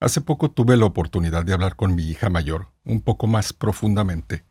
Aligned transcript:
Hace 0.00 0.20
poco 0.20 0.50
tuve 0.50 0.76
la 0.76 0.86
oportunidad 0.86 1.44
de 1.44 1.52
hablar 1.52 1.76
con 1.76 1.94
mi 1.94 2.04
hija 2.04 2.30
mayor, 2.30 2.68
un 2.84 3.00
poco 3.00 3.26
más 3.26 3.52
profundamente, 3.52 4.44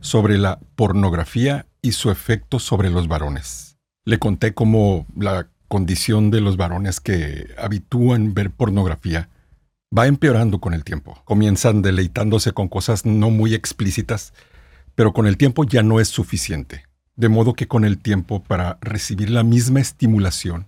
sobre 0.00 0.38
la 0.38 0.58
pornografía 0.76 1.66
y 1.82 1.92
su 1.92 2.10
efecto 2.10 2.58
sobre 2.58 2.90
los 2.90 3.08
varones. 3.08 3.78
Le 4.04 4.18
conté 4.18 4.54
cómo 4.54 5.06
la 5.16 5.48
condición 5.68 6.30
de 6.30 6.40
los 6.40 6.56
varones 6.56 7.00
que 7.00 7.54
habitúan 7.58 8.34
ver 8.34 8.50
pornografía 8.50 9.28
va 9.96 10.06
empeorando 10.06 10.60
con 10.60 10.74
el 10.74 10.84
tiempo. 10.84 11.20
Comienzan 11.24 11.82
deleitándose 11.82 12.52
con 12.52 12.68
cosas 12.68 13.06
no 13.06 13.30
muy 13.30 13.54
explícitas, 13.54 14.34
pero 14.94 15.12
con 15.12 15.26
el 15.26 15.36
tiempo 15.36 15.64
ya 15.64 15.82
no 15.82 16.00
es 16.00 16.08
suficiente. 16.08 16.84
De 17.16 17.28
modo 17.28 17.54
que 17.54 17.68
con 17.68 17.84
el 17.84 17.98
tiempo, 17.98 18.42
para 18.42 18.78
recibir 18.80 19.30
la 19.30 19.44
misma 19.44 19.80
estimulación, 19.80 20.66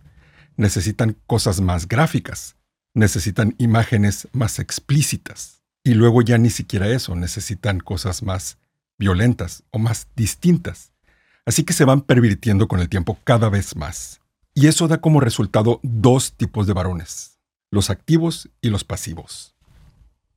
necesitan 0.56 1.16
cosas 1.27 1.61
más 1.61 1.88
gráficas, 1.88 2.56
necesitan 2.97 3.55
imágenes 3.58 4.27
más 4.33 4.58
explícitas. 4.58 5.62
Y 5.84 5.94
luego 5.94 6.22
ya 6.22 6.39
ni 6.39 6.50
siquiera 6.50 6.89
eso, 6.89 7.14
necesitan 7.14 7.78
cosas 7.78 8.22
más 8.22 8.58
violentas 8.98 9.62
o 9.70 9.78
más 9.78 10.08
distintas. 10.16 10.92
Así 11.44 11.62
que 11.62 11.74
se 11.74 11.84
van 11.84 12.00
pervirtiendo 12.00 12.67
con 12.67 12.80
el 12.80 12.89
tiempo 12.89 13.19
cada 13.22 13.50
vez 13.50 13.77
más. 13.77 14.20
Y 14.55 14.67
eso 14.67 14.89
da 14.89 14.98
como 14.98 15.20
resultado 15.20 15.78
dos 15.83 16.33
tipos 16.33 16.67
de 16.67 16.72
varones, 16.72 17.39
los 17.70 17.91
activos 17.91 18.48
y 18.62 18.70
los 18.70 18.83
pasivos. 18.83 19.55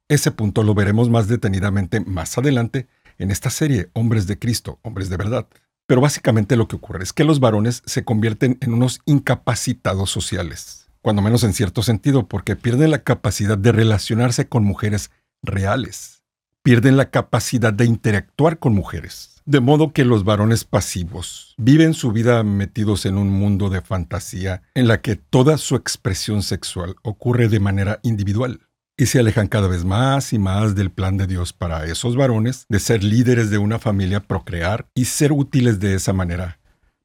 Ese 0.09 0.31
punto 0.31 0.61
lo 0.61 0.73
veremos 0.73 1.09
más 1.09 1.29
detenidamente 1.29 2.01
más 2.01 2.37
adelante 2.37 2.87
en 3.17 3.31
esta 3.31 3.49
serie 3.49 3.89
Hombres 3.93 4.27
de 4.27 4.37
Cristo, 4.37 4.79
Hombres 4.81 5.09
de 5.09 5.17
Verdad. 5.17 5.47
Pero 5.85 6.01
básicamente 6.01 6.57
lo 6.57 6.67
que 6.67 6.75
ocurre 6.75 7.03
es 7.03 7.13
que 7.13 7.23
los 7.23 7.39
varones 7.39 7.81
se 7.85 8.03
convierten 8.03 8.57
en 8.59 8.73
unos 8.73 8.99
incapacitados 9.05 10.11
sociales, 10.11 10.88
cuando 11.09 11.23
menos 11.23 11.43
en 11.43 11.53
cierto 11.53 11.81
sentido, 11.81 12.27
porque 12.27 12.55
pierden 12.55 12.91
la 12.91 12.99
capacidad 12.99 13.57
de 13.57 13.71
relacionarse 13.71 14.47
con 14.47 14.63
mujeres 14.63 15.09
reales, 15.41 16.21
pierden 16.61 16.97
la 16.97 17.09
capacidad 17.09 17.73
de 17.73 17.85
interactuar 17.85 18.59
con 18.59 18.75
mujeres. 18.75 19.41
De 19.43 19.59
modo 19.59 19.91
que 19.91 20.05
los 20.05 20.23
varones 20.23 20.65
pasivos 20.65 21.55
viven 21.57 21.95
su 21.95 22.11
vida 22.11 22.43
metidos 22.43 23.07
en 23.07 23.17
un 23.17 23.31
mundo 23.31 23.71
de 23.71 23.81
fantasía 23.81 24.61
en 24.75 24.87
la 24.87 25.01
que 25.01 25.15
toda 25.15 25.57
su 25.57 25.75
expresión 25.75 26.43
sexual 26.43 26.95
ocurre 27.01 27.49
de 27.49 27.59
manera 27.59 27.99
individual 28.03 28.67
y 28.95 29.07
se 29.07 29.17
alejan 29.17 29.47
cada 29.47 29.67
vez 29.67 29.85
más 29.85 30.31
y 30.31 30.37
más 30.37 30.75
del 30.75 30.91
plan 30.91 31.17
de 31.17 31.25
Dios 31.25 31.53
para 31.53 31.85
esos 31.85 32.15
varones 32.15 32.67
de 32.69 32.79
ser 32.79 33.03
líderes 33.03 33.49
de 33.49 33.57
una 33.57 33.79
familia, 33.79 34.19
procrear 34.19 34.87
y 34.93 35.05
ser 35.05 35.31
útiles 35.31 35.79
de 35.79 35.95
esa 35.95 36.13
manera 36.13 36.59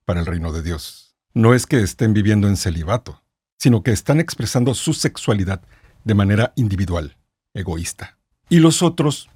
para 0.04 0.21
el 0.21 0.26
reino 0.26 0.53
de 0.53 0.60
Dios. 0.60 1.16
No 1.32 1.54
es 1.54 1.65
que 1.65 1.81
estén 1.81 2.12
viviendo 2.12 2.48
en 2.48 2.59
celibato, 2.59 3.23
sino 3.64 3.82
que 3.82 3.92
están 3.92 4.20
expresando 4.20 4.75
su 4.75 4.92
sexualidad 4.92 5.62
de 6.04 6.12
manera 6.12 6.52
individual, 6.54 7.16
egoísta. 7.54 8.19
Y 8.50 8.58
los 8.58 8.82
otros, 8.82 9.30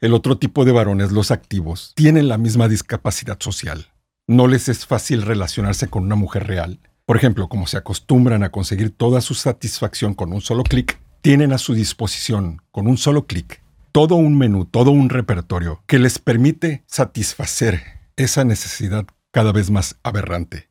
el 0.00 0.14
otro 0.14 0.38
tipo 0.38 0.64
de 0.64 0.72
varones, 0.72 1.12
los 1.12 1.30
activos, 1.30 1.92
tienen 1.94 2.26
la 2.26 2.38
misma 2.38 2.68
discapacidad 2.68 3.38
social. 3.38 3.92
No 4.26 4.46
les 4.46 4.70
es 4.70 4.86
fácil 4.86 5.20
relacionarse 5.20 5.88
con 5.88 6.04
una 6.04 6.14
mujer 6.14 6.46
real. 6.46 6.80
Por 7.04 7.18
ejemplo, 7.18 7.50
como 7.50 7.66
se 7.66 7.76
acostumbran 7.76 8.44
a 8.44 8.48
conseguir 8.48 8.96
toda 8.96 9.20
su 9.20 9.34
satisfacción 9.34 10.14
con 10.14 10.32
un 10.32 10.40
solo 10.40 10.62
clic, 10.62 10.98
tienen 11.20 11.52
a 11.52 11.58
su 11.58 11.74
disposición, 11.74 12.62
con 12.70 12.86
un 12.86 12.96
solo 12.96 13.26
clic, 13.26 13.62
todo 13.92 14.14
un 14.14 14.38
menú, 14.38 14.64
todo 14.64 14.90
un 14.90 15.10
repertorio 15.10 15.82
que 15.86 15.98
les 15.98 16.18
permite 16.18 16.82
satisfacer 16.86 17.82
esa 18.16 18.42
necesidad 18.42 19.04
cada 19.32 19.52
vez 19.52 19.68
más 19.68 19.98
aberrante. 20.02 20.70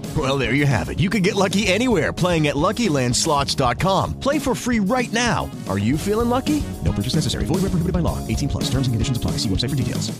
Well, 0.17 0.37
there 0.37 0.53
you 0.53 0.65
have 0.65 0.89
it. 0.89 0.99
You 0.99 1.09
can 1.09 1.23
get 1.23 1.35
lucky 1.35 1.67
anywhere 1.67 2.11
playing 2.11 2.47
at 2.47 2.55
LuckyLandSlots.com. 2.55 4.19
Play 4.19 4.39
for 4.39 4.53
free 4.53 4.79
right 4.79 5.11
now. 5.13 5.49
Are 5.69 5.79
you 5.79 5.97
feeling 5.97 6.29
lucky? 6.29 6.61
No 6.83 6.91
purchase 6.91 7.15
necessary. 7.15 7.45
Void 7.45 7.61
where 7.61 7.71
prohibited 7.71 7.93
by 7.93 8.01
law. 8.01 8.17
18 8.27 8.49
plus. 8.49 8.65
Terms 8.65 8.87
and 8.87 8.93
conditions 8.93 9.17
apply. 9.17 9.37
See 9.37 9.47
website 9.47 9.69
for 9.69 9.77
details. 9.77 10.11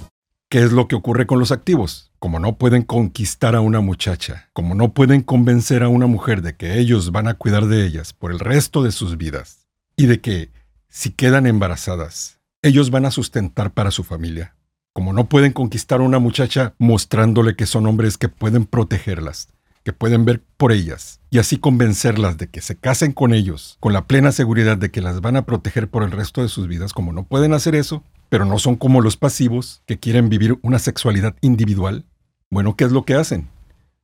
¿Qué 0.52 0.62
es 0.64 0.74
lo 0.74 0.90
que 0.90 0.98
ocurre 0.98 1.28
con 1.28 1.40
los 1.40 1.54
activos? 1.54 2.12
Como 2.20 2.38
no 2.38 2.58
pueden 2.58 2.84
conquistar 2.84 3.56
a 3.56 3.62
una 3.62 3.80
muchacha, 3.80 4.50
como 4.52 4.76
no 4.76 4.94
pueden 4.94 5.22
convencer 5.22 5.82
a 5.82 5.88
una 5.88 6.08
mujer 6.08 6.42
de 6.42 6.58
que 6.58 6.78
ellos 6.78 7.14
van 7.14 7.30
a 7.30 7.36
cuidar 7.36 7.68
de 7.68 7.86
ellas 7.86 8.12
por 8.12 8.34
el 8.34 8.40
resto 8.40 8.84
de 8.84 8.92
sus 8.92 9.16
vidas, 9.16 9.70
y 9.96 10.08
de 10.08 10.20
que, 10.20 10.52
si 10.90 11.12
quedan 11.12 11.48
embarazadas, 11.48 12.42
ellos 12.62 12.92
van 12.92 13.06
a 13.06 13.12
sustentar 13.12 13.72
para 13.72 13.92
su 13.92 14.04
familia. 14.04 14.58
Como 14.92 15.14
no 15.14 15.30
pueden 15.30 15.54
conquistar 15.54 16.02
a 16.02 16.04
una 16.04 16.20
muchacha 16.20 16.76
mostrándole 16.80 17.56
que 17.56 17.66
son 17.66 17.86
hombres 17.86 18.18
que 18.18 18.28
pueden 18.28 18.66
protegerlas, 18.66 19.48
que 19.84 19.94
pueden 19.94 20.26
ver 20.26 20.44
por 20.58 20.72
ellas, 20.72 21.20
y 21.30 21.40
así 21.40 21.58
convencerlas 21.58 22.38
de 22.38 22.48
que 22.48 22.62
se 22.62 22.76
casen 22.76 23.14
con 23.14 23.34
ellos, 23.34 23.78
con 23.80 23.94
la 23.94 24.06
plena 24.06 24.32
seguridad 24.32 24.78
de 24.78 24.92
que 24.92 25.02
las 25.02 25.22
van 25.22 25.38
a 25.38 25.46
proteger 25.46 25.90
por 25.90 26.04
el 26.04 26.12
resto 26.12 26.42
de 26.42 26.50
sus 26.50 26.68
vidas, 26.68 26.94
como 26.94 27.14
no 27.14 27.24
pueden 27.24 27.54
hacer 27.54 27.76
eso, 27.76 28.04
pero 28.30 28.46
no 28.46 28.60
son 28.60 28.76
como 28.76 29.02
los 29.02 29.18
pasivos 29.18 29.82
que 29.86 30.00
quieren 30.00 30.30
vivir 30.30 30.58
una 30.62 30.80
sexualidad 30.80 31.36
individual, 31.42 32.06
bueno, 32.50 32.76
¿qué 32.76 32.84
es 32.84 32.92
lo 32.92 33.06
que 33.06 33.16
hacen? 33.16 33.50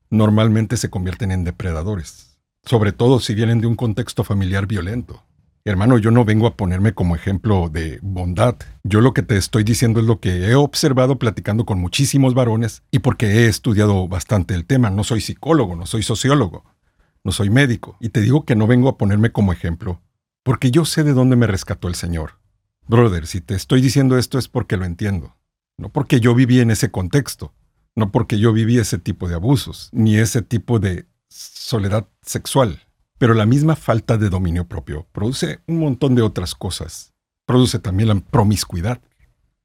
Normalmente 0.09 0.77
se 0.77 0.89
convierten 0.89 1.31
en 1.31 1.43
depredadores, 1.43 2.37
sobre 2.63 2.91
todo 2.91 3.19
si 3.19 3.35
vienen 3.35 3.61
de 3.61 3.67
un 3.67 3.75
contexto 3.75 4.23
familiar 4.23 4.65
violento. 4.65 5.26
Hermano, 5.67 5.97
yo 5.97 6.11
no 6.11 6.23
vengo 6.23 6.47
a 6.47 6.55
ponerme 6.55 6.93
como 6.93 7.13
ejemplo 7.13 7.67
de 7.67 7.99
bondad. 8.01 8.55
Yo 8.85 9.01
lo 9.01 9.13
que 9.13 9.21
te 9.21 9.35
estoy 9.35 9.65
diciendo 9.65 9.99
es 9.99 10.05
lo 10.05 10.21
que 10.21 10.47
he 10.47 10.55
observado 10.55 11.19
platicando 11.19 11.65
con 11.65 11.77
muchísimos 11.77 12.33
varones 12.33 12.83
y 12.89 12.99
porque 12.99 13.25
he 13.25 13.47
estudiado 13.47 14.07
bastante 14.07 14.53
el 14.53 14.65
tema. 14.65 14.89
No 14.91 15.03
soy 15.03 15.19
psicólogo, 15.19 15.75
no 15.75 15.85
soy 15.85 16.03
sociólogo, 16.03 16.63
no 17.25 17.33
soy 17.33 17.49
médico. 17.49 17.97
Y 17.99 18.11
te 18.11 18.21
digo 18.21 18.45
que 18.45 18.55
no 18.55 18.65
vengo 18.65 18.87
a 18.87 18.97
ponerme 18.97 19.33
como 19.33 19.51
ejemplo, 19.51 20.01
porque 20.41 20.71
yo 20.71 20.85
sé 20.85 21.03
de 21.03 21.11
dónde 21.11 21.35
me 21.35 21.47
rescató 21.47 21.89
el 21.89 21.95
Señor. 21.95 22.39
Brother, 22.87 23.27
si 23.27 23.41
te 23.41 23.53
estoy 23.53 23.81
diciendo 23.81 24.17
esto 24.17 24.39
es 24.39 24.47
porque 24.47 24.77
lo 24.77 24.85
entiendo, 24.85 25.35
no 25.77 25.89
porque 25.89 26.21
yo 26.21 26.33
viví 26.33 26.61
en 26.61 26.71
ese 26.71 26.91
contexto. 26.91 27.53
No 27.93 28.13
porque 28.13 28.39
yo 28.39 28.53
viví 28.53 28.77
ese 28.77 28.99
tipo 28.99 29.27
de 29.27 29.35
abusos, 29.35 29.89
ni 29.91 30.15
ese 30.15 30.41
tipo 30.41 30.79
de 30.79 31.07
soledad 31.27 32.07
sexual. 32.21 32.86
Pero 33.17 33.33
la 33.33 33.45
misma 33.45 33.75
falta 33.75 34.17
de 34.17 34.29
dominio 34.29 34.67
propio 34.67 35.07
produce 35.11 35.59
un 35.67 35.79
montón 35.79 36.15
de 36.15 36.21
otras 36.21 36.55
cosas. 36.55 37.13
Produce 37.45 37.79
también 37.79 38.09
la 38.09 38.15
promiscuidad. 38.19 39.01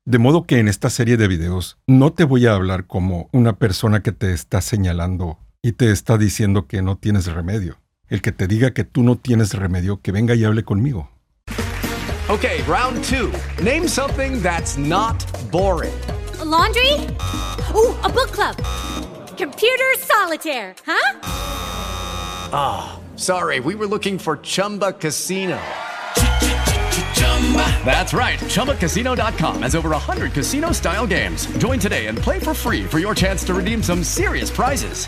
De 0.04 0.18
modo 0.18 0.44
que 0.44 0.58
en 0.58 0.68
esta 0.68 0.90
serie 0.90 1.16
de 1.16 1.28
videos 1.28 1.78
no 1.86 2.12
te 2.12 2.24
voy 2.24 2.46
a 2.46 2.54
hablar 2.54 2.86
como 2.86 3.28
una 3.32 3.54
persona 3.54 4.02
que 4.02 4.12
te 4.12 4.32
está 4.32 4.60
señalando 4.60 5.38
y 5.62 5.72
te 5.72 5.90
está 5.90 6.18
diciendo 6.18 6.66
que 6.66 6.82
no 6.82 6.96
tienes 6.96 7.26
remedio. 7.26 7.78
El 8.08 8.20
que 8.20 8.32
te 8.32 8.46
diga 8.46 8.72
que 8.72 8.84
tú 8.84 9.02
no 9.02 9.16
tienes 9.16 9.54
remedio, 9.54 10.00
que 10.00 10.12
venga 10.12 10.34
y 10.34 10.44
hable 10.44 10.64
conmigo. 10.64 11.10
Okay, 12.28 12.62
round 12.66 13.02
two. 13.04 13.30
Name 13.62 13.88
something 13.88 14.40
that's 14.42 14.76
not 14.76 15.24
boring. 15.50 15.92
laundry? 16.44 16.92
Ooh, 17.74 17.94
a 18.02 18.08
book 18.08 18.30
club. 18.32 18.56
Computer 19.36 19.94
solitaire, 19.98 20.74
huh? 20.86 21.18
Ah, 22.52 22.98
oh, 22.98 23.01
sorry, 23.22 23.60
we 23.60 23.74
were 23.74 23.86
looking 23.86 24.18
for 24.18 24.36
Chumba 24.38 24.92
Casino. 24.92 25.60
That's 27.84 28.14
right. 28.14 28.38
ChumbaCasino.com 28.38 29.62
has 29.62 29.74
over 29.74 29.90
100 29.90 30.32
casino 30.32 30.72
style 30.72 31.06
games. 31.06 31.46
Join 31.58 31.78
today 31.78 32.06
and 32.06 32.16
play 32.16 32.38
for 32.38 32.54
free 32.54 32.84
for 32.84 32.98
your 32.98 33.14
chance 33.14 33.44
to 33.44 33.52
redeem 33.52 33.82
some 33.82 34.02
serious 34.02 34.50
prizes. 34.50 35.06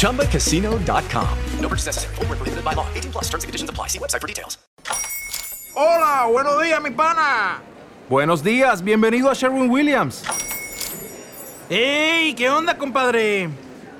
ChumbaCasino.com. 0.00 1.38
No 1.60 1.68
purchase 1.68 1.86
necessary. 1.86 2.14
Full 2.14 2.26
prohibited 2.26 2.64
by 2.64 2.72
law. 2.72 2.88
18 2.94 3.12
plus 3.12 3.24
terms 3.24 3.44
and 3.44 3.48
conditions 3.48 3.70
apply. 3.70 3.88
See 3.88 3.98
website 3.98 4.20
for 4.22 4.26
details. 4.26 4.56
Hola, 5.74 6.26
buenos 6.32 6.62
días, 6.62 6.82
mi 6.82 6.90
pana. 6.90 7.60
Buenos 8.08 8.42
días, 8.42 8.82
bienvenido 8.82 9.30
a 9.30 9.34
Sherwin 9.34 9.68
Williams. 9.68 10.24
¡Ey! 11.68 12.32
¿Qué 12.34 12.48
onda, 12.48 12.78
compadre? 12.78 13.50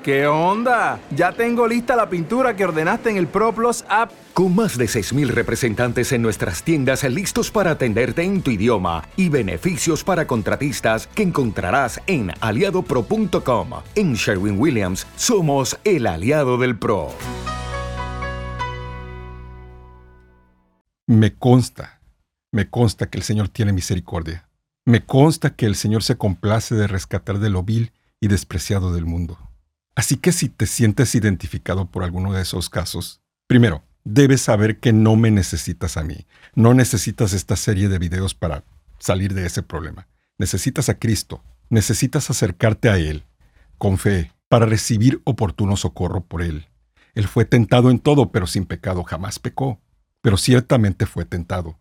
¿Qué 0.07 0.29
onda? 0.29 1.01
Ya 1.17 1.33
tengo 1.33 1.67
lista 1.67 1.97
la 1.97 2.09
pintura 2.09 2.55
que 2.55 2.65
ordenaste 2.65 3.11
en 3.11 3.17
el 3.17 3.27
ProPlus 3.27 3.85
app. 3.89 4.13
Con 4.35 4.55
más 4.55 4.79
de 4.79 4.85
6.000 4.85 5.27
representantes 5.27 6.13
en 6.13 6.23
nuestras 6.23 6.63
tiendas 6.63 7.03
listos 7.03 7.51
para 7.51 7.73
atenderte 7.73 8.23
en 8.23 8.41
tu 8.41 8.53
idioma 8.53 9.03
y 9.17 9.31
beneficios 9.31 10.05
para 10.05 10.29
contratistas 10.29 11.09
que 11.09 11.25
encontrarás 11.25 12.01
en 12.07 12.31
aliadopro.com. 12.41 13.71
En 13.97 14.15
Sherwin 14.15 14.61
Williams 14.61 15.09
somos 15.17 15.77
el 15.83 16.07
aliado 16.07 16.57
del 16.57 16.79
PRO. 16.79 17.09
Me 21.09 21.35
consta, 21.35 22.01
me 22.53 22.71
consta 22.71 23.11
que 23.11 23.19
el 23.19 23.25
Señor 23.25 23.49
tiene 23.49 23.73
misericordia. 23.73 24.49
Me 24.85 25.05
consta 25.05 25.57
que 25.57 25.67
el 25.67 25.75
Señor 25.75 26.05
se 26.05 26.17
complace 26.17 26.77
de 26.77 26.87
rescatar 26.87 27.41
de 27.41 27.51
lo 27.51 27.65
vil 27.65 27.91
y 28.21 28.29
despreciado 28.29 28.95
del 28.95 29.05
mundo. 29.05 29.46
Así 29.97 30.19
que 30.19 30.31
si 30.31 30.51
te 30.51 30.67
sientes 30.67 31.15
identificado 31.15 31.91
por 31.91 32.05
alguno 32.05 32.35
de 32.35 32.43
esos 32.43 32.69
casos, 32.69 33.23
primero, 33.47 33.83
debes 34.05 34.43
saber 34.43 34.79
que 34.79 34.93
no 34.93 35.17
me 35.17 35.31
necesitas 35.31 35.97
a 35.97 36.05
mí. 36.05 36.27
No 36.55 36.75
necesitas 36.75 37.33
esta 37.33 37.57
serie 37.57 37.89
de 37.89 37.99
videos 37.99 38.35
para 38.35 38.63
salir 38.99 39.33
de 39.33 39.47
ese 39.47 39.63
problema. 39.63 40.07
Necesitas 40.39 40.91
a 40.91 40.99
Cristo. 40.99 41.43
Necesitas 41.71 42.29
acercarte 42.29 42.91
a 42.91 42.99
Él 42.99 43.25
con 43.79 43.97
fe 43.97 44.33
para 44.49 44.67
recibir 44.67 45.23
oportuno 45.25 45.77
socorro 45.77 46.21
por 46.21 46.43
Él. 46.43 46.67
Él 47.15 47.27
fue 47.27 47.47
tentado 47.47 47.91
en 47.91 47.99
todo, 47.99 48.31
pero 48.31 48.47
sin 48.47 48.67
pecado 48.67 49.03
jamás 49.03 49.39
pecó. 49.39 49.81
Pero 50.21 50.37
ciertamente 50.37 51.07
fue 51.07 51.25
tentado. 51.25 51.79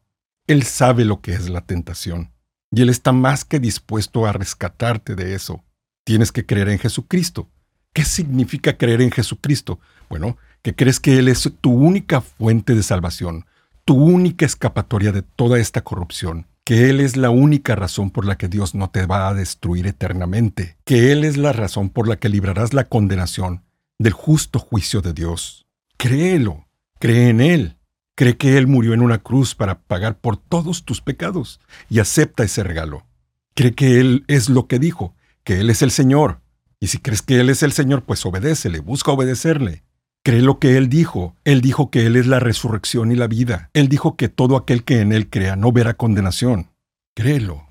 Él 0.47 0.63
sabe 0.63 1.03
lo 1.03 1.19
que 1.19 1.33
es 1.33 1.49
la 1.49 1.61
tentación. 1.61 2.31
Y 2.71 2.81
Él 2.81 2.89
está 2.89 3.11
más 3.11 3.43
que 3.43 3.59
dispuesto 3.59 4.25
a 4.25 4.31
rescatarte 4.31 5.15
de 5.15 5.35
eso. 5.35 5.65
Tienes 6.05 6.31
que 6.31 6.45
creer 6.45 6.69
en 6.69 6.79
Jesucristo 6.79 7.49
¿Qué 7.95 8.03
significa 8.03 8.77
creer 8.77 9.01
en 9.01 9.09
Jesucristo? 9.09 9.79
Bueno, 10.09 10.35
que 10.61 10.75
crees 10.75 10.99
que 10.99 11.17
Él 11.17 11.29
es 11.29 11.49
tu 11.61 11.71
única 11.71 12.19
fuente 12.19 12.75
de 12.75 12.83
salvación, 12.83 13.45
tu 13.85 13.95
única 13.95 14.45
escapatoria 14.45 15.13
de 15.13 15.21
toda 15.21 15.59
esta 15.59 15.79
corrupción, 15.79 16.45
que 16.65 16.89
Él 16.89 16.99
es 16.99 17.15
la 17.15 17.29
única 17.29 17.73
razón 17.73 18.11
por 18.11 18.25
la 18.25 18.37
que 18.37 18.49
Dios 18.49 18.75
no 18.75 18.89
te 18.89 19.05
va 19.05 19.29
a 19.29 19.33
destruir 19.33 19.87
eternamente, 19.87 20.75
que 20.83 21.13
Él 21.13 21.23
es 21.23 21.37
la 21.37 21.53
razón 21.53 21.89
por 21.89 22.09
la 22.09 22.17
que 22.17 22.27
librarás 22.27 22.73
la 22.73 22.83
condenación 22.83 23.63
del 23.97 24.11
justo 24.11 24.59
juicio 24.59 24.99
de 24.99 25.13
Dios. 25.13 25.65
Créelo, 25.95 26.67
cree 26.99 27.29
en 27.29 27.39
Él, 27.39 27.77
cree 28.15 28.35
que 28.35 28.57
Él 28.57 28.67
murió 28.67 28.93
en 28.93 29.03
una 29.03 29.19
cruz 29.19 29.55
para 29.55 29.79
pagar 29.79 30.17
por 30.17 30.35
todos 30.35 30.83
tus 30.83 30.99
pecados 30.99 31.61
y 31.89 31.99
acepta 31.99 32.43
ese 32.43 32.61
regalo. 32.61 33.05
Cree 33.53 33.73
que 33.73 34.01
Él 34.01 34.25
es 34.27 34.49
lo 34.49 34.67
que 34.67 34.79
dijo, 34.79 35.15
que 35.45 35.61
Él 35.61 35.69
es 35.69 35.81
el 35.81 35.91
Señor, 35.91 36.41
y 36.79 36.87
si 36.87 36.97
crees 36.99 37.21
que 37.21 37.39
Él 37.39 37.49
es 37.49 37.63
el 37.63 37.71
Señor, 37.71 38.03
pues 38.03 38.25
obedécele, 38.25 38.79
busca 38.79 39.11
obedecerle. 39.11 39.83
Cree 40.23 40.41
lo 40.41 40.59
que 40.59 40.77
Él 40.77 40.89
dijo. 40.89 41.35
Él 41.43 41.61
dijo 41.61 41.91
que 41.91 42.05
Él 42.05 42.15
es 42.15 42.25
la 42.25 42.39
resurrección 42.39 43.11
y 43.11 43.15
la 43.15 43.27
vida. 43.27 43.69
Él 43.73 43.89
dijo 43.89 44.15
que 44.15 44.27
todo 44.27 44.57
aquel 44.57 44.83
que 44.83 45.01
en 45.01 45.11
Él 45.11 45.29
crea 45.29 45.55
no 45.55 45.71
verá 45.71 45.93
condenación. 45.93 46.71
Créelo. 47.15 47.63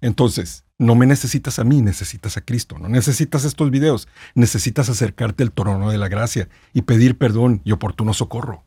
Entonces, 0.00 0.64
no 0.76 0.94
me 0.94 1.06
necesitas 1.06 1.58
a 1.58 1.64
mí, 1.64 1.82
necesitas 1.82 2.36
a 2.36 2.40
Cristo. 2.40 2.78
No 2.78 2.88
necesitas 2.88 3.44
estos 3.44 3.70
videos. 3.70 4.08
Necesitas 4.34 4.88
acercarte 4.88 5.42
al 5.42 5.52
trono 5.52 5.90
de 5.90 5.98
la 5.98 6.08
gracia 6.08 6.48
y 6.72 6.82
pedir 6.82 7.16
perdón 7.16 7.60
y 7.64 7.72
oportuno 7.72 8.12
socorro. 8.12 8.64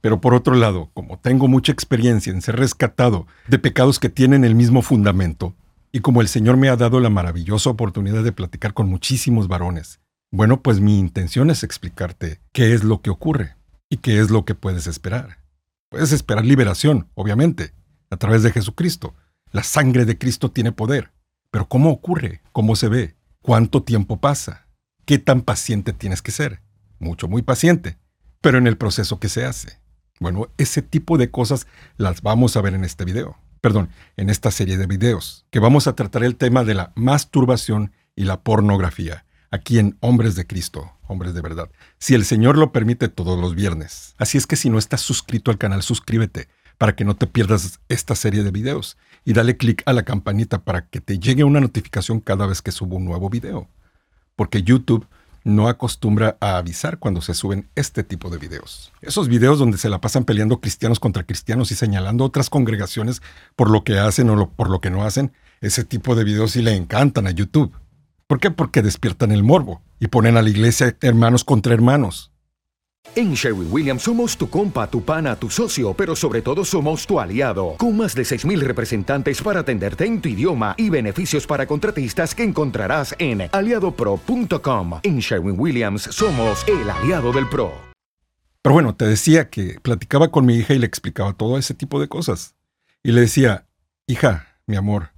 Pero 0.00 0.20
por 0.20 0.34
otro 0.34 0.54
lado, 0.54 0.90
como 0.94 1.18
tengo 1.18 1.48
mucha 1.48 1.72
experiencia 1.72 2.32
en 2.32 2.42
ser 2.42 2.56
rescatado 2.56 3.26
de 3.48 3.58
pecados 3.58 3.98
que 3.98 4.08
tienen 4.08 4.44
el 4.44 4.54
mismo 4.54 4.82
fundamento, 4.82 5.54
y 5.92 6.00
como 6.00 6.20
el 6.20 6.28
Señor 6.28 6.56
me 6.56 6.68
ha 6.68 6.76
dado 6.76 7.00
la 7.00 7.10
maravillosa 7.10 7.70
oportunidad 7.70 8.22
de 8.22 8.32
platicar 8.32 8.74
con 8.74 8.88
muchísimos 8.88 9.48
varones, 9.48 10.00
bueno, 10.30 10.62
pues 10.62 10.80
mi 10.80 10.98
intención 10.98 11.48
es 11.50 11.62
explicarte 11.62 12.40
qué 12.52 12.74
es 12.74 12.84
lo 12.84 13.00
que 13.00 13.10
ocurre 13.10 13.56
y 13.88 13.96
qué 13.98 14.20
es 14.20 14.30
lo 14.30 14.44
que 14.44 14.54
puedes 14.54 14.86
esperar. 14.86 15.38
Puedes 15.88 16.12
esperar 16.12 16.44
liberación, 16.44 17.08
obviamente, 17.14 17.72
a 18.10 18.16
través 18.18 18.42
de 18.42 18.52
Jesucristo. 18.52 19.14
La 19.52 19.62
sangre 19.62 20.04
de 20.04 20.18
Cristo 20.18 20.50
tiene 20.50 20.72
poder. 20.72 21.12
Pero 21.50 21.66
¿cómo 21.66 21.90
ocurre? 21.90 22.42
¿Cómo 22.52 22.76
se 22.76 22.88
ve? 22.88 23.16
¿Cuánto 23.40 23.82
tiempo 23.82 24.20
pasa? 24.20 24.68
¿Qué 25.06 25.18
tan 25.18 25.40
paciente 25.40 25.94
tienes 25.94 26.20
que 26.20 26.30
ser? 26.30 26.60
Mucho, 26.98 27.26
muy 27.26 27.40
paciente. 27.40 27.96
Pero 28.42 28.58
en 28.58 28.66
el 28.66 28.76
proceso 28.76 29.18
que 29.18 29.30
se 29.30 29.46
hace. 29.46 29.80
Bueno, 30.20 30.48
ese 30.58 30.82
tipo 30.82 31.16
de 31.16 31.30
cosas 31.30 31.66
las 31.96 32.20
vamos 32.20 32.56
a 32.56 32.60
ver 32.60 32.74
en 32.74 32.84
este 32.84 33.06
video 33.06 33.38
perdón, 33.60 33.90
en 34.16 34.30
esta 34.30 34.50
serie 34.50 34.78
de 34.78 34.86
videos, 34.86 35.46
que 35.50 35.58
vamos 35.58 35.86
a 35.86 35.94
tratar 35.94 36.24
el 36.24 36.36
tema 36.36 36.64
de 36.64 36.74
la 36.74 36.92
masturbación 36.94 37.92
y 38.16 38.24
la 38.24 38.40
pornografía, 38.40 39.24
aquí 39.50 39.78
en 39.78 39.96
Hombres 40.00 40.34
de 40.34 40.46
Cristo, 40.46 40.92
Hombres 41.06 41.34
de 41.34 41.40
Verdad, 41.40 41.70
si 41.98 42.14
el 42.14 42.24
Señor 42.24 42.58
lo 42.58 42.72
permite 42.72 43.08
todos 43.08 43.40
los 43.40 43.54
viernes. 43.54 44.14
Así 44.18 44.38
es 44.38 44.46
que 44.46 44.56
si 44.56 44.70
no 44.70 44.78
estás 44.78 45.00
suscrito 45.00 45.50
al 45.50 45.58
canal, 45.58 45.82
suscríbete 45.82 46.48
para 46.78 46.94
que 46.94 47.04
no 47.04 47.16
te 47.16 47.26
pierdas 47.26 47.80
esta 47.88 48.14
serie 48.14 48.44
de 48.44 48.52
videos 48.52 48.96
y 49.24 49.32
dale 49.32 49.56
clic 49.56 49.82
a 49.84 49.92
la 49.92 50.04
campanita 50.04 50.64
para 50.64 50.86
que 50.86 51.00
te 51.00 51.18
llegue 51.18 51.44
una 51.44 51.60
notificación 51.60 52.20
cada 52.20 52.46
vez 52.46 52.62
que 52.62 52.72
subo 52.72 52.96
un 52.96 53.04
nuevo 53.04 53.28
video. 53.28 53.68
Porque 54.36 54.62
YouTube 54.62 55.06
no 55.48 55.68
acostumbra 55.68 56.36
a 56.40 56.58
avisar 56.58 56.98
cuando 56.98 57.22
se 57.22 57.34
suben 57.34 57.68
este 57.74 58.04
tipo 58.04 58.28
de 58.28 58.38
videos. 58.38 58.92
Esos 59.00 59.28
videos 59.28 59.58
donde 59.58 59.78
se 59.78 59.88
la 59.88 60.00
pasan 60.00 60.24
peleando 60.24 60.60
cristianos 60.60 61.00
contra 61.00 61.24
cristianos 61.24 61.70
y 61.70 61.74
señalando 61.74 62.24
otras 62.24 62.50
congregaciones 62.50 63.22
por 63.56 63.70
lo 63.70 63.82
que 63.82 63.98
hacen 63.98 64.28
o 64.30 64.50
por 64.50 64.68
lo 64.68 64.80
que 64.80 64.90
no 64.90 65.04
hacen, 65.04 65.32
ese 65.60 65.84
tipo 65.84 66.14
de 66.14 66.24
videos 66.24 66.52
sí 66.52 66.62
le 66.62 66.76
encantan 66.76 67.26
a 67.26 67.30
YouTube. 67.30 67.72
¿Por 68.26 68.40
qué? 68.40 68.50
Porque 68.50 68.82
despiertan 68.82 69.32
el 69.32 69.42
morbo 69.42 69.80
y 69.98 70.08
ponen 70.08 70.36
a 70.36 70.42
la 70.42 70.50
iglesia 70.50 70.96
hermanos 71.00 71.44
contra 71.44 71.72
hermanos. 71.72 72.30
En 73.14 73.34
Sherwin 73.34 73.68
Williams 73.70 74.02
somos 74.02 74.36
tu 74.36 74.48
compa, 74.48 74.88
tu 74.88 75.02
pana, 75.04 75.34
tu 75.34 75.50
socio, 75.50 75.94
pero 75.94 76.14
sobre 76.14 76.42
todo 76.42 76.64
somos 76.64 77.06
tu 77.06 77.18
aliado, 77.18 77.74
con 77.76 77.96
más 77.96 78.14
de 78.14 78.22
6.000 78.22 78.60
representantes 78.60 79.42
para 79.42 79.60
atenderte 79.60 80.06
en 80.06 80.20
tu 80.20 80.28
idioma 80.28 80.74
y 80.76 80.90
beneficios 80.90 81.46
para 81.46 81.66
contratistas 81.66 82.34
que 82.34 82.44
encontrarás 82.44 83.14
en 83.18 83.48
aliadopro.com. 83.50 85.00
En 85.02 85.18
Sherwin 85.18 85.58
Williams 85.58 86.02
somos 86.02 86.64
el 86.68 86.88
aliado 86.88 87.32
del 87.32 87.48
PRO. 87.48 87.72
Pero 88.62 88.74
bueno, 88.74 88.94
te 88.94 89.06
decía 89.06 89.48
que 89.48 89.80
platicaba 89.80 90.30
con 90.30 90.46
mi 90.46 90.56
hija 90.56 90.74
y 90.74 90.78
le 90.78 90.86
explicaba 90.86 91.32
todo 91.32 91.58
ese 91.58 91.74
tipo 91.74 92.00
de 92.00 92.08
cosas. 92.08 92.54
Y 93.02 93.12
le 93.12 93.22
decía, 93.22 93.66
hija, 94.06 94.58
mi 94.66 94.76
amor, 94.76 95.10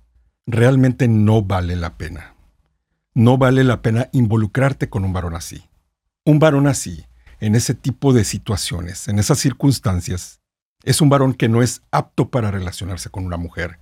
realmente 0.47 1.09
no 1.09 1.43
vale 1.43 1.77
la 1.77 1.97
pena. 1.97 2.35
No 3.15 3.37
vale 3.37 3.65
la 3.65 3.83
pena 3.83 4.09
involucrarte 4.13 4.89
con 4.89 5.05
un 5.05 5.13
varón 5.13 5.35
así. 5.35 5.65
Un 6.25 6.39
varón 6.39 6.67
así 6.67 7.05
en 7.41 7.55
ese 7.55 7.75
tipo 7.75 8.13
de 8.13 8.25
situaciones, 8.25 9.09
en 9.09 9.19
esas 9.19 9.39
circunstancias, 9.39 10.41
es 10.85 11.01
un 11.01 11.09
varón 11.09 11.35
que 11.35 11.49
no 11.49 11.63
es 11.63 11.83
apto 11.91 12.31
para 12.31 12.51
relacionarse 12.51 13.11
con 13.11 13.27
una 13.27 13.37
mujer. 13.37 13.79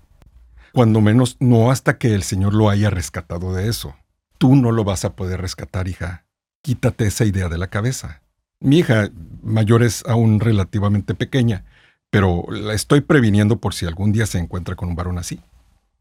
Cuando 0.73 1.01
menos 1.01 1.37
no 1.41 1.71
hasta 1.71 1.99
que 1.99 2.15
el 2.15 2.23
Señor 2.23 2.55
lo 2.55 2.71
haya 2.71 2.91
rescatado 2.91 3.55
de 3.55 3.69
eso. 3.69 3.97
Tú 4.39 4.55
no 4.55 4.73
lo 4.73 4.85
vas 4.85 5.05
a 5.05 5.15
poder 5.15 5.41
rescatar, 5.41 5.89
hija. 5.89 6.25
Quítate 6.63 7.07
esa 7.07 7.25
idea 7.25 7.49
de 7.49 7.59
la 7.59 7.69
cabeza. 7.69 8.23
Mi 8.61 8.79
hija 8.79 9.11
mayor 9.43 9.83
es 9.83 10.05
aún 10.07 10.41
relativamente 10.41 11.15
pequeña, 11.15 11.65
pero 12.11 12.45
la 12.51 12.75
estoy 12.75 13.01
previniendo 13.01 13.59
por 13.59 13.75
si 13.75 13.87
algún 13.87 14.13
día 14.13 14.27
se 14.27 14.39
encuentra 14.39 14.77
con 14.77 14.89
un 14.89 14.97
varón 14.97 15.19
así. 15.19 15.41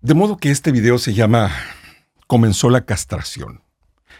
De 0.01 0.13
modo 0.13 0.37
que 0.37 0.51
este 0.51 0.71
video 0.71 0.97
se 0.97 1.13
llama 1.13 1.51
comenzó 2.27 2.69
la 2.69 2.85
castración. 2.85 3.61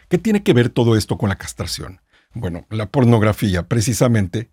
¿Qué 0.10 0.18
tiene 0.18 0.44
que 0.44 0.54
ver 0.54 0.70
todo 0.70 0.96
esto 0.96 1.18
con 1.18 1.30
la 1.30 1.38
castración? 1.38 2.02
Bueno, 2.40 2.68
la 2.70 2.92
pornografía 2.92 3.68
precisamente 3.68 4.52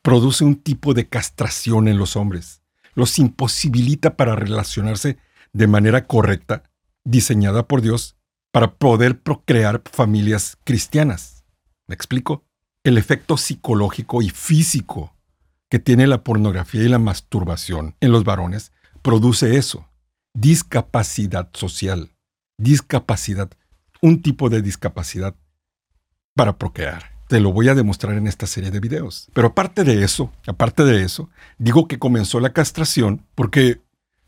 produce 0.00 0.44
un 0.44 0.56
tipo 0.56 0.94
de 0.94 1.08
castración 1.08 1.86
en 1.86 1.98
los 1.98 2.16
hombres. 2.16 2.62
Los 2.94 3.18
imposibilita 3.18 4.16
para 4.16 4.34
relacionarse 4.36 5.18
de 5.52 5.66
manera 5.66 6.06
correcta, 6.06 6.62
diseñada 7.04 7.66
por 7.66 7.82
Dios, 7.82 8.16
para 8.52 8.74
poder 8.76 9.20
procrear 9.20 9.82
familias 9.84 10.56
cristianas. 10.64 11.44
¿Me 11.86 11.94
explico? 11.94 12.46
El 12.84 12.96
efecto 12.96 13.36
psicológico 13.36 14.22
y 14.22 14.30
físico 14.30 15.14
que 15.68 15.78
tiene 15.78 16.06
la 16.06 16.24
pornografía 16.24 16.82
y 16.84 16.88
la 16.88 16.98
masturbación 16.98 17.96
en 18.00 18.12
los 18.12 18.24
varones 18.24 18.72
produce 19.02 19.56
eso. 19.56 19.86
Discapacidad 20.32 21.50
social. 21.52 22.12
Discapacidad. 22.56 23.50
Un 24.00 24.22
tipo 24.22 24.48
de 24.48 24.62
discapacidad 24.62 25.34
para 26.34 26.56
procrear. 26.56 27.15
Te 27.28 27.40
lo 27.40 27.52
voy 27.52 27.68
a 27.68 27.74
demostrar 27.74 28.16
en 28.16 28.26
esta 28.26 28.46
serie 28.46 28.70
de 28.70 28.80
videos. 28.80 29.28
Pero 29.32 29.48
aparte 29.48 29.84
de 29.84 30.04
eso, 30.04 30.32
aparte 30.46 30.84
de 30.84 31.02
eso, 31.02 31.28
digo 31.58 31.88
que 31.88 31.98
comenzó 31.98 32.40
la 32.40 32.52
castración 32.52 33.22
porque 33.34 33.80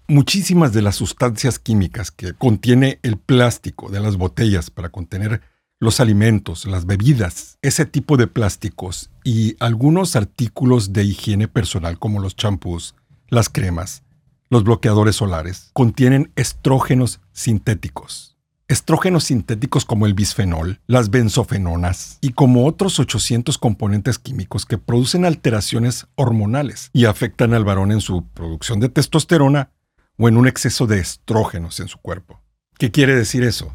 muchísimas 0.09 0.73
de 0.73 0.83
las 0.83 0.97
sustancias 0.97 1.59
químicas 1.59 2.11
que 2.11 2.33
contiene 2.33 2.99
el 3.03 3.19
plástico 3.19 3.91
de 3.91 4.01
las 4.01 4.17
botellas 4.17 4.71
para 4.71 4.89
contener 4.89 5.43
los 5.81 6.01
alimentos, 6.01 6.67
las 6.67 6.87
bebidas, 6.87 7.59
ese 7.63 7.85
tipo 7.85 8.17
de 8.17 8.27
plásticos 8.27 9.11
y 9.23 9.57
algunos 9.61 10.17
artículos 10.17 10.93
de 10.93 11.05
higiene 11.05 11.47
personal 11.47 11.99
como 11.99 12.21
los 12.21 12.35
champús, 12.35 12.97
las 13.29 13.49
cremas, 13.49 14.03
los 14.51 14.65
bloqueadores 14.65 15.17
solares, 15.17 15.71
contienen 15.75 16.33
estrógenos 16.35 17.21
sintéticos. 17.33 18.38
Estrógenos 18.71 19.25
sintéticos 19.25 19.87
como 19.87 20.05
el 20.05 20.13
bisfenol, 20.13 20.83
las 20.87 21.09
benzofenonas 21.09 22.19
y 22.21 22.33
como 22.33 22.67
otros 22.67 23.01
800 23.01 23.57
componentes 23.57 24.19
químicos 24.19 24.67
que 24.67 24.77
producen 24.77 25.25
alteraciones 25.25 26.07
hormonales 26.17 26.91
y 26.93 27.07
afectan 27.07 27.55
al 27.55 27.65
varón 27.65 27.93
en 27.93 28.03
su 28.03 28.27
producción 28.35 28.79
de 28.79 28.91
testosterona 28.91 29.71
o 30.19 30.29
en 30.29 30.37
un 30.37 30.47
exceso 30.47 30.87
de 30.87 30.99
estrógenos 30.99 31.81
en 31.81 31.89
su 31.89 31.97
cuerpo. 31.97 32.43
¿Qué 32.77 32.91
quiere 32.91 33.17
decir 33.17 33.43
eso? 33.43 33.73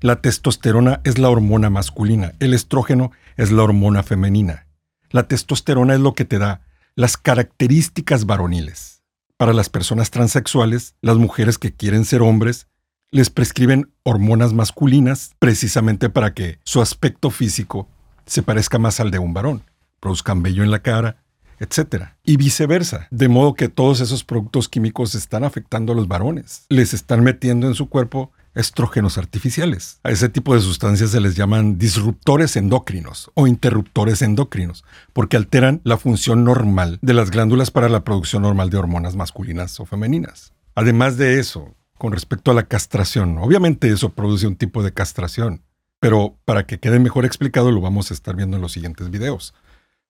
La 0.00 0.20
testosterona 0.20 1.00
es 1.02 1.18
la 1.18 1.28
hormona 1.28 1.68
masculina, 1.68 2.34
el 2.38 2.54
estrógeno 2.54 3.10
es 3.36 3.50
la 3.50 3.64
hormona 3.64 4.04
femenina. 4.04 4.68
La 5.10 5.26
testosterona 5.26 5.94
es 5.94 6.00
lo 6.00 6.14
que 6.14 6.24
te 6.24 6.38
da 6.38 6.60
las 6.94 7.16
características 7.16 8.26
varoniles. 8.26 9.02
Para 9.38 9.52
las 9.52 9.70
personas 9.70 10.12
transexuales, 10.12 10.94
las 11.02 11.16
mujeres 11.16 11.58
que 11.58 11.74
quieren 11.74 12.04
ser 12.04 12.22
hombres, 12.22 12.68
les 13.16 13.30
prescriben 13.30 13.90
hormonas 14.02 14.52
masculinas 14.52 15.30
precisamente 15.38 16.10
para 16.10 16.34
que 16.34 16.58
su 16.64 16.82
aspecto 16.82 17.30
físico 17.30 17.88
se 18.26 18.42
parezca 18.42 18.78
más 18.78 19.00
al 19.00 19.10
de 19.10 19.18
un 19.18 19.32
varón, 19.32 19.62
produzcan 20.00 20.42
vello 20.42 20.62
en 20.62 20.70
la 20.70 20.80
cara, 20.80 21.24
etc. 21.58 22.08
Y 22.24 22.36
viceversa, 22.36 23.08
de 23.10 23.28
modo 23.28 23.54
que 23.54 23.70
todos 23.70 24.02
esos 24.02 24.22
productos 24.22 24.68
químicos 24.68 25.14
están 25.14 25.44
afectando 25.44 25.94
a 25.94 25.96
los 25.96 26.08
varones, 26.08 26.66
les 26.68 26.92
están 26.92 27.24
metiendo 27.24 27.66
en 27.66 27.74
su 27.74 27.88
cuerpo 27.88 28.32
estrógenos 28.54 29.16
artificiales. 29.16 29.98
A 30.02 30.10
ese 30.10 30.28
tipo 30.28 30.54
de 30.54 30.60
sustancias 30.60 31.12
se 31.12 31.20
les 31.20 31.36
llaman 31.36 31.78
disruptores 31.78 32.54
endocrinos 32.54 33.30
o 33.32 33.46
interruptores 33.46 34.20
endocrinos, 34.20 34.84
porque 35.14 35.38
alteran 35.38 35.80
la 35.84 35.96
función 35.96 36.44
normal 36.44 36.98
de 37.00 37.14
las 37.14 37.30
glándulas 37.30 37.70
para 37.70 37.88
la 37.88 38.04
producción 38.04 38.42
normal 38.42 38.68
de 38.68 38.76
hormonas 38.76 39.16
masculinas 39.16 39.80
o 39.80 39.86
femeninas. 39.86 40.52
Además 40.74 41.16
de 41.16 41.40
eso, 41.40 41.74
con 41.98 42.12
respecto 42.12 42.50
a 42.50 42.54
la 42.54 42.64
castración, 42.64 43.38
obviamente 43.38 43.90
eso 43.90 44.10
produce 44.14 44.46
un 44.46 44.56
tipo 44.56 44.82
de 44.82 44.92
castración, 44.92 45.62
pero 46.00 46.38
para 46.44 46.66
que 46.66 46.78
quede 46.78 46.98
mejor 46.98 47.24
explicado 47.24 47.72
lo 47.72 47.80
vamos 47.80 48.10
a 48.10 48.14
estar 48.14 48.36
viendo 48.36 48.56
en 48.56 48.62
los 48.62 48.72
siguientes 48.72 49.10
videos. 49.10 49.54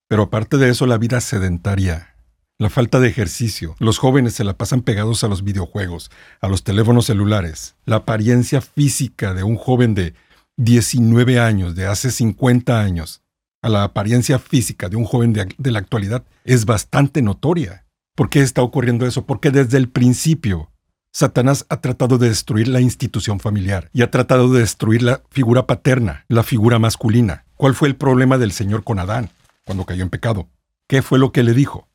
Pero 0.08 0.24
aparte 0.24 0.56
de 0.56 0.68
eso, 0.70 0.86
la 0.86 0.98
vida 0.98 1.20
sedentaria 1.20 2.16
la 2.58 2.70
falta 2.70 3.00
de 3.00 3.08
ejercicio. 3.08 3.76
Los 3.78 3.98
jóvenes 3.98 4.34
se 4.34 4.44
la 4.44 4.56
pasan 4.56 4.80
pegados 4.80 5.22
a 5.24 5.28
los 5.28 5.44
videojuegos, 5.44 6.10
a 6.40 6.48
los 6.48 6.64
teléfonos 6.64 7.06
celulares. 7.06 7.76
La 7.84 7.96
apariencia 7.96 8.60
física 8.60 9.34
de 9.34 9.42
un 9.42 9.56
joven 9.56 9.94
de 9.94 10.14
19 10.56 11.38
años, 11.38 11.74
de 11.74 11.86
hace 11.86 12.10
50 12.10 12.80
años, 12.80 13.22
a 13.60 13.68
la 13.68 13.84
apariencia 13.84 14.38
física 14.38 14.88
de 14.88 14.96
un 14.96 15.04
joven 15.04 15.32
de, 15.32 15.54
de 15.58 15.70
la 15.70 15.80
actualidad 15.80 16.24
es 16.44 16.64
bastante 16.64 17.20
notoria. 17.20 17.84
¿Por 18.14 18.30
qué 18.30 18.40
está 18.40 18.62
ocurriendo 18.62 19.06
eso? 19.06 19.26
Porque 19.26 19.50
desde 19.50 19.76
el 19.76 19.90
principio 19.90 20.70
Satanás 21.18 21.64
ha 21.70 21.80
tratado 21.80 22.18
de 22.18 22.28
destruir 22.28 22.68
la 22.68 22.82
institución 22.82 23.40
familiar 23.40 23.88
y 23.94 24.02
ha 24.02 24.10
tratado 24.10 24.52
de 24.52 24.60
destruir 24.60 25.02
la 25.02 25.22
figura 25.30 25.66
paterna, 25.66 26.26
la 26.28 26.42
figura 26.42 26.78
masculina. 26.78 27.46
¿Cuál 27.54 27.74
fue 27.74 27.88
el 27.88 27.96
problema 27.96 28.36
del 28.36 28.52
Señor 28.52 28.84
con 28.84 28.98
Adán 28.98 29.30
cuando 29.64 29.86
cayó 29.86 30.02
en 30.02 30.10
pecado? 30.10 30.50
¿Qué 30.86 31.00
fue 31.00 31.18
lo 31.18 31.32
que 31.32 31.42
le 31.42 31.54
dijo? 31.54 31.88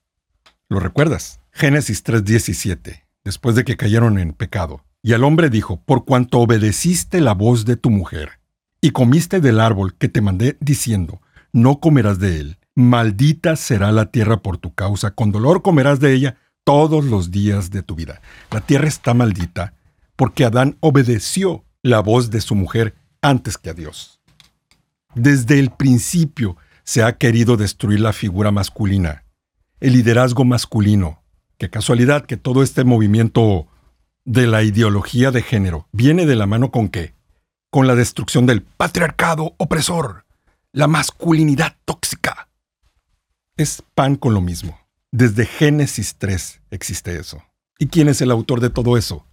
¿Lo 0.69 0.79
recuerdas? 0.79 1.39
Génesis 1.51 2.03
3:17, 2.03 3.03
después 3.23 3.55
de 3.55 3.63
que 3.63 3.77
cayeron 3.77 4.17
en 4.17 4.33
pecado. 4.33 4.85
Y 5.03 5.13
al 5.13 5.23
hombre 5.23 5.51
dijo, 5.51 5.79
por 5.85 6.03
cuanto 6.03 6.39
obedeciste 6.39 7.21
la 7.21 7.35
voz 7.35 7.65
de 7.65 7.75
tu 7.75 7.91
mujer, 7.91 8.39
y 8.81 8.89
comiste 8.89 9.39
del 9.39 9.59
árbol 9.59 9.93
que 9.93 10.09
te 10.09 10.21
mandé 10.21 10.57
diciendo, 10.61 11.21
no 11.53 11.79
comerás 11.79 12.17
de 12.17 12.39
él, 12.39 12.57
maldita 12.73 13.55
será 13.55 13.91
la 13.91 14.07
tierra 14.07 14.41
por 14.41 14.57
tu 14.57 14.73
causa, 14.73 15.11
con 15.11 15.31
dolor 15.31 15.61
comerás 15.61 15.99
de 15.99 16.11
ella 16.11 16.37
todos 16.71 17.03
los 17.03 17.31
días 17.31 17.69
de 17.69 17.83
tu 17.83 17.95
vida. 17.95 18.21
La 18.49 18.61
tierra 18.61 18.87
está 18.87 19.13
maldita 19.13 19.73
porque 20.15 20.45
Adán 20.45 20.77
obedeció 20.79 21.65
la 21.81 21.99
voz 21.99 22.29
de 22.29 22.39
su 22.39 22.55
mujer 22.55 22.95
antes 23.21 23.57
que 23.57 23.71
a 23.71 23.73
Dios. 23.73 24.21
Desde 25.13 25.59
el 25.59 25.71
principio 25.71 26.55
se 26.85 27.03
ha 27.03 27.17
querido 27.17 27.57
destruir 27.57 27.99
la 27.99 28.13
figura 28.13 28.51
masculina 28.51 29.25
el 29.81 29.93
liderazgo 29.93 30.45
masculino. 30.45 31.23
Qué 31.57 31.69
casualidad 31.69 32.25
que 32.25 32.37
todo 32.37 32.63
este 32.63 32.83
movimiento 32.85 33.67
de 34.23 34.47
la 34.47 34.63
ideología 34.63 35.31
de 35.31 35.41
género 35.41 35.87
viene 35.91 36.25
de 36.25 36.35
la 36.35 36.45
mano 36.45 36.71
con 36.71 36.87
qué? 36.87 37.15
Con 37.69 37.87
la 37.87 37.95
destrucción 37.95 38.45
del 38.45 38.61
patriarcado 38.61 39.55
opresor, 39.57 40.25
la 40.71 40.87
masculinidad 40.87 41.75
tóxica. 41.83 42.47
Es 43.57 43.83
pan 43.95 44.15
con 44.15 44.33
lo 44.33 44.41
mismo. 44.41 44.80
Desde 45.13 45.45
Génesis 45.45 46.15
3 46.19 46.61
existe 46.71 47.19
eso. 47.19 47.43
¿Y 47.77 47.87
quién 47.87 48.07
es 48.07 48.21
el 48.21 48.31
autor 48.31 48.61
de 48.61 48.69
todo 48.69 48.95
eso? 48.95 49.27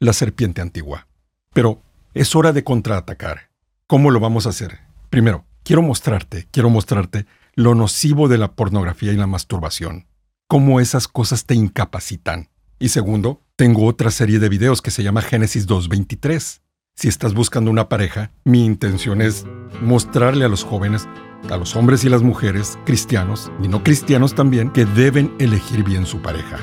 La 0.00 0.12
serpiente 0.12 0.60
antigua. 0.60 1.06
Pero 1.52 1.80
es 2.12 2.34
hora 2.34 2.52
de 2.52 2.64
contraatacar. 2.64 3.50
¿Cómo 3.86 4.10
lo 4.10 4.18
vamos 4.18 4.46
a 4.46 4.48
hacer? 4.48 4.80
Primero, 5.10 5.44
quiero 5.62 5.80
mostrarte, 5.82 6.48
quiero 6.50 6.70
mostrarte 6.70 7.26
lo 7.54 7.76
nocivo 7.76 8.26
de 8.26 8.38
la 8.38 8.56
pornografía 8.56 9.12
y 9.12 9.16
la 9.16 9.28
masturbación, 9.28 10.08
cómo 10.48 10.80
esas 10.80 11.06
cosas 11.06 11.44
te 11.44 11.54
incapacitan. 11.54 12.50
Y 12.80 12.88
segundo, 12.88 13.44
tengo 13.54 13.86
otra 13.86 14.10
serie 14.10 14.40
de 14.40 14.48
videos 14.48 14.82
que 14.82 14.90
se 14.90 15.04
llama 15.04 15.22
Génesis 15.22 15.68
2.23. 15.68 16.62
Si 16.98 17.06
estás 17.06 17.32
buscando 17.32 17.70
una 17.70 17.88
pareja, 17.88 18.32
mi 18.42 18.64
intención 18.64 19.22
es 19.22 19.46
mostrarle 19.80 20.44
a 20.44 20.48
los 20.48 20.64
jóvenes, 20.64 21.06
a 21.48 21.56
los 21.56 21.76
hombres 21.76 22.02
y 22.02 22.08
las 22.08 22.22
mujeres, 22.22 22.76
cristianos 22.84 23.52
y 23.62 23.68
no 23.68 23.84
cristianos 23.84 24.34
también, 24.34 24.70
que 24.70 24.84
deben 24.84 25.32
elegir 25.38 25.84
bien 25.84 26.06
su 26.06 26.20
pareja. 26.20 26.56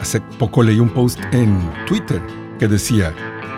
Hace 0.00 0.22
poco 0.38 0.62
leí 0.62 0.80
un 0.80 0.88
post 0.88 1.20
en 1.32 1.70
Twitter 1.86 2.22
que 2.58 2.66
decía, 2.66 3.14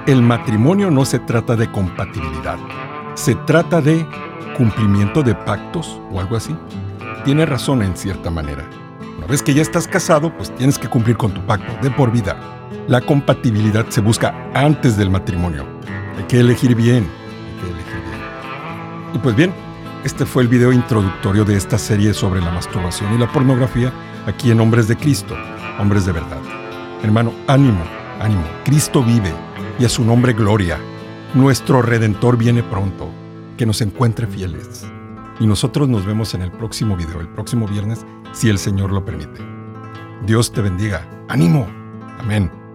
el 0.09 0.21
matrimonio 0.21 0.91
no 0.91 1.05
se 1.05 1.21
trata 1.21 1.55
de 1.55 1.71
compatibilidad, 1.71 2.59
se 3.15 3.37
trata 3.47 3.81
de 3.81 4.05
cumplimiento 4.57 5.23
de 5.23 5.37
pactos 5.37 6.01
o 6.11 6.19
algo 6.19 6.35
así. 6.35 6.57
Tiene 7.25 7.47
razón 7.47 7.83
en 7.83 7.97
cierta 7.97 8.33
manera. 8.33 8.69
Una 9.17 9.29
vez 9.29 9.45
que 9.45 9.55
ya 9.55 9.63
estás 9.63 9.87
casado, 9.87 10.37
pues 10.37 10.53
tienes 10.57 10.77
que 10.77 10.89
cumplir 10.89 11.17
con 11.17 11.33
tu 11.33 11.47
pacto 11.47 11.73
de 11.81 11.91
por 11.93 12.11
vida. 12.11 12.37
La 12.89 13.01
compatibilidad 13.01 13.89
se 13.91 14.01
busca 14.01 14.51
antes 14.55 14.97
del 14.97 15.09
matrimonio. 15.09 15.77
Hay 16.17 16.25
que 16.25 16.41
elegir 16.41 16.75
bien. 16.75 17.09
Y 19.15 19.19
pues 19.19 19.35
bien, 19.35 19.53
este 20.05 20.27
fue 20.27 20.43
el 20.43 20.49
video 20.49 20.73
introductorio 20.73 21.45
de 21.45 21.57
esta 21.57 21.79
serie 21.79 22.13
sobre 22.15 22.41
la 22.41 22.51
masturbación 22.51 23.15
y 23.15 23.19
la 23.19 23.31
pornografía 23.33 23.93
aquí 24.27 24.51
en 24.51 24.61
Hombres 24.61 24.89
de 24.89 24.97
Cristo, 24.97 25.35
Hombres 25.79 26.07
de 26.07 26.13
Verdad. 26.13 26.41
Hermano, 27.03 27.33
ánimo, 27.47 27.83
ánimo. 28.21 28.45
Cristo 28.65 29.03
vive 29.03 29.33
y 29.79 29.85
a 29.85 29.89
su 29.89 30.05
nombre 30.05 30.33
gloria. 30.33 30.79
Nuestro 31.35 31.83
Redentor 31.83 32.37
viene 32.37 32.63
pronto 32.63 33.11
que 33.57 33.67
nos 33.67 33.81
encuentre 33.81 34.27
fieles. 34.27 34.87
Y 35.41 35.47
nosotros 35.47 35.89
nos 35.89 36.07
vemos 36.07 36.35
en 36.35 36.43
el 36.43 36.51
próximo 36.51 36.97
video, 36.97 37.21
el 37.21 37.29
próximo 37.29 37.67
viernes, 37.67 38.07
si 38.33 38.49
el 38.49 38.59
Señor 38.59 38.93
lo 38.93 39.05
permite. 39.05 39.41
Dios 40.25 40.53
te 40.53 40.63
bendiga. 40.63 41.09
¡Ánimo! 41.29 41.67
Amén. 42.19 42.66